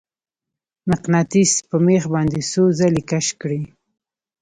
[0.89, 3.61] مقناطیس په میخ باندې څو ځلې کش کړئ.